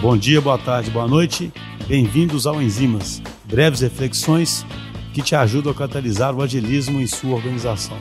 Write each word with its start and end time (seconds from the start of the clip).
Bom 0.00 0.16
dia, 0.16 0.40
boa 0.40 0.56
tarde, 0.56 0.92
boa 0.92 1.08
noite. 1.08 1.52
Bem-vindos 1.88 2.46
ao 2.46 2.62
Enzimas, 2.62 3.20
breves 3.46 3.80
reflexões 3.80 4.64
que 5.12 5.20
te 5.20 5.34
ajudam 5.34 5.72
a 5.72 5.74
catalisar 5.74 6.36
o 6.36 6.40
agilismo 6.40 7.00
em 7.00 7.06
sua 7.08 7.34
organização. 7.34 7.96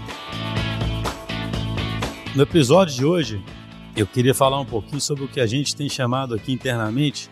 No 2.36 2.44
episódio 2.44 2.94
de 2.94 3.04
hoje, 3.04 3.44
eu 3.96 4.06
queria 4.06 4.36
falar 4.36 4.62
um 4.62 4.66
pouquinho 4.66 5.02
sobre 5.02 5.24
o 5.24 5.28
que 5.28 5.40
a 5.40 5.48
gente 5.48 5.76
tem 5.76 5.90
chamado 5.90 6.36
aqui 6.36 6.54
internamente 6.54 7.32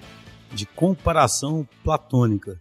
de 0.51 0.65
comparação 0.65 1.67
platônica. 1.83 2.59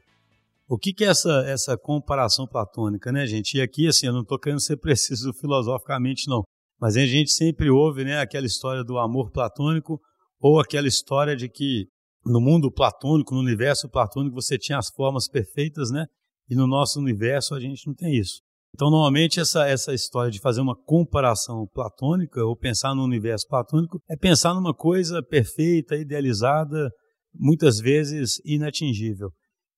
O 0.69 0.77
que, 0.77 0.93
que 0.93 1.07
é 1.07 1.09
essa, 1.09 1.43
essa 1.47 1.75
comparação 1.79 2.47
platônica, 2.47 3.11
né, 3.11 3.27
gente? 3.27 3.57
E 3.57 3.63
aqui, 3.63 3.89
assim, 3.89 4.09
eu 4.09 4.13
não 4.13 4.21
estou 4.21 4.39
querendo 4.39 4.61
ser 4.61 4.77
preciso 4.77 5.33
filosoficamente, 5.33 6.29
não. 6.29 6.43
Mas 6.79 6.99
a 6.99 7.07
gente 7.07 7.31
sempre 7.31 7.71
ouve 7.71 8.05
né, 8.05 8.21
aquela 8.21 8.45
história 8.45 8.85
do 8.85 8.99
amor 8.99 9.31
platônico 9.31 9.99
ou 10.39 10.61
aquela 10.61 10.87
história 10.87 11.35
de 11.35 11.49
que 11.49 11.89
no 12.25 12.41
mundo 12.41 12.71
platônico, 12.71 13.35
no 13.35 13.41
universo 13.41 13.89
platônico, 13.89 14.35
você 14.35 14.59
tinha 14.59 14.79
as 14.79 14.89
formas 14.89 15.29
perfeitas, 15.29 15.91
né? 15.91 16.07
E 16.49 16.55
no 16.55 16.67
nosso 16.67 16.99
universo 16.99 17.55
a 17.55 17.61
gente 17.61 17.87
não 17.87 17.95
tem 17.95 18.17
isso. 18.19 18.41
Então, 18.75 18.91
normalmente, 18.91 19.39
essa, 19.39 19.69
essa 19.69 19.95
história 19.95 20.33
de 20.33 20.41
fazer 20.41 20.61
uma 20.61 20.75
comparação 20.75 21.65
platônica 21.73 22.45
ou 22.45 22.57
pensar 22.57 22.93
no 22.95 23.05
universo 23.05 23.47
platônico 23.47 24.03
é 24.11 24.17
pensar 24.17 24.53
numa 24.53 24.75
coisa 24.75 25.23
perfeita, 25.23 25.95
idealizada, 25.97 26.91
muitas 27.33 27.79
vezes 27.79 28.41
inatingível. 28.45 29.31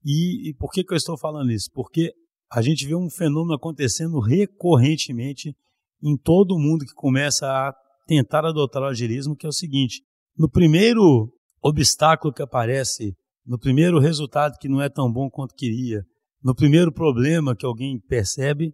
E, 0.03 0.49
e 0.49 0.55
por 0.55 0.71
que, 0.71 0.83
que 0.83 0.95
eu 0.95 0.97
estou 0.97 1.19
falando 1.19 1.53
isso? 1.53 1.69
Porque 1.75 2.13
a 2.51 2.63
gente 2.63 2.87
vê 2.87 2.95
um 2.95 3.11
fenômeno 3.11 3.55
acontecendo 3.55 4.19
recorrentemente 4.19 5.55
em 6.03 6.17
todo 6.17 6.59
mundo 6.59 6.87
que 6.87 6.95
começa 6.95 7.47
a 7.47 7.75
tentar 8.07 8.47
adotar 8.47 8.83
o 8.83 8.87
agilismo, 8.87 9.37
que 9.37 9.45
é 9.45 9.49
o 9.49 9.53
seguinte: 9.53 10.03
no 10.39 10.49
primeiro 10.49 11.31
obstáculo 11.69 12.33
que 12.33 12.43
aparece, 12.43 13.15
no 13.45 13.59
primeiro 13.59 13.99
resultado 13.99 14.57
que 14.59 14.69
não 14.69 14.81
é 14.81 14.89
tão 14.89 15.13
bom 15.13 15.29
quanto 15.31 15.55
queria, 15.55 16.05
no 16.43 16.55
primeiro 16.55 16.93
problema 16.93 17.57
que 17.57 17.67
alguém 17.67 17.99
percebe, 18.01 18.73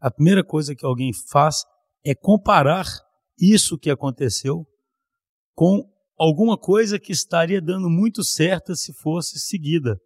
a 0.00 0.10
primeira 0.10 0.44
coisa 0.44 0.74
que 0.74 0.84
alguém 0.84 1.10
faz 1.30 1.64
é 2.04 2.14
comparar 2.14 2.86
isso 3.38 3.78
que 3.78 3.90
aconteceu 3.90 4.66
com 5.54 5.82
alguma 6.18 6.58
coisa 6.58 6.98
que 6.98 7.12
estaria 7.12 7.60
dando 7.60 7.88
muito 7.88 8.22
certa 8.22 8.74
se 8.74 8.92
fosse 8.92 9.38
seguida. 9.38 9.98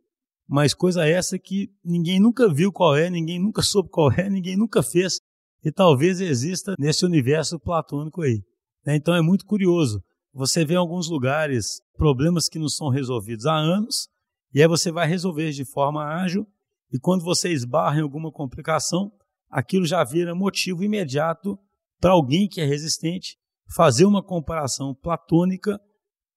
Mas 0.46 0.72
coisa 0.72 1.06
essa 1.06 1.38
que 1.38 1.68
ninguém 1.84 2.20
nunca 2.20 2.52
viu 2.52 2.72
qual 2.72 2.96
é, 2.96 3.10
ninguém 3.10 3.38
nunca 3.38 3.62
soube 3.62 3.90
qual 3.90 4.10
é, 4.12 4.30
ninguém 4.30 4.56
nunca 4.56 4.82
fez 4.82 5.18
e 5.64 5.72
talvez 5.72 6.20
exista 6.20 6.74
nesse 6.78 7.04
universo 7.04 7.58
platônico 7.58 8.22
aí. 8.22 8.42
Né? 8.86 8.96
Então 8.96 9.14
é 9.14 9.20
muito 9.20 9.44
curioso. 9.44 10.02
Você 10.32 10.64
vê 10.64 10.74
em 10.74 10.78
alguns 10.78 11.08
lugares 11.08 11.80
problemas 11.96 12.48
que 12.48 12.58
não 12.58 12.68
são 12.68 12.88
resolvidos 12.88 13.46
há 13.46 13.56
anos, 13.56 14.08
e 14.52 14.62
aí 14.62 14.68
você 14.68 14.90
vai 14.90 15.06
resolver 15.06 15.50
de 15.50 15.64
forma 15.64 16.04
ágil, 16.04 16.46
e 16.92 16.98
quando 16.98 17.24
você 17.24 17.50
esbarra 17.50 17.98
em 17.98 18.02
alguma 18.02 18.30
complicação, 18.30 19.10
aquilo 19.50 19.86
já 19.86 20.02
vira 20.04 20.34
motivo 20.34 20.84
imediato 20.84 21.58
para 22.00 22.12
alguém 22.12 22.48
que 22.48 22.60
é 22.60 22.64
resistente 22.64 23.36
fazer 23.74 24.04
uma 24.04 24.22
comparação 24.22 24.94
platônica 24.94 25.78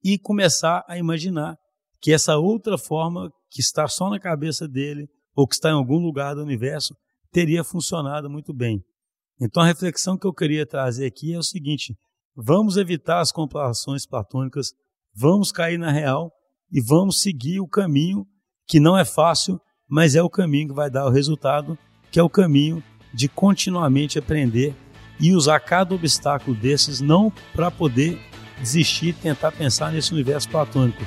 e 0.03 0.17
começar 0.17 0.83
a 0.87 0.97
imaginar 0.97 1.57
que 2.01 2.11
essa 2.11 2.37
outra 2.37 2.77
forma 2.77 3.31
que 3.49 3.61
está 3.61 3.87
só 3.87 4.09
na 4.09 4.19
cabeça 4.19 4.67
dele 4.67 5.07
ou 5.35 5.47
que 5.47 5.55
está 5.55 5.69
em 5.69 5.73
algum 5.73 5.97
lugar 5.97 6.35
do 6.35 6.41
universo 6.41 6.95
teria 7.31 7.63
funcionado 7.63 8.29
muito 8.29 8.53
bem. 8.53 8.83
Então 9.39 9.63
a 9.63 9.65
reflexão 9.65 10.17
que 10.17 10.27
eu 10.27 10.33
queria 10.33 10.65
trazer 10.65 11.05
aqui 11.05 11.33
é 11.33 11.37
o 11.37 11.43
seguinte: 11.43 11.95
vamos 12.35 12.77
evitar 12.77 13.19
as 13.19 13.31
comparações 13.31 14.05
platônicas, 14.05 14.73
vamos 15.13 15.51
cair 15.51 15.77
na 15.77 15.91
real 15.91 16.31
e 16.71 16.81
vamos 16.81 17.21
seguir 17.21 17.59
o 17.59 17.67
caminho 17.67 18.25
que 18.67 18.79
não 18.79 18.97
é 18.97 19.03
fácil, 19.03 19.59
mas 19.87 20.15
é 20.15 20.23
o 20.23 20.29
caminho 20.29 20.69
que 20.69 20.73
vai 20.73 20.89
dar 20.89 21.05
o 21.05 21.09
resultado, 21.09 21.77
que 22.09 22.19
é 22.19 22.23
o 22.23 22.29
caminho 22.29 22.81
de 23.13 23.27
continuamente 23.27 24.17
aprender 24.17 24.73
e 25.19 25.33
usar 25.33 25.59
cada 25.59 25.93
obstáculo 25.93 26.55
desses 26.55 27.01
não 27.01 27.31
para 27.53 27.69
poder 27.69 28.19
desistir 28.59 29.09
e 29.09 29.13
tentar 29.13 29.51
pensar 29.51 29.91
nesse 29.91 30.13
universo 30.13 30.49
platônico, 30.49 31.03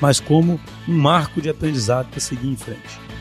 mas 0.00 0.20
como 0.20 0.60
um 0.86 0.96
marco 0.96 1.42
de 1.42 1.48
aprendizado 1.48 2.08
para 2.08 2.20
seguir 2.20 2.48
em 2.48 2.56
frente. 2.56 3.17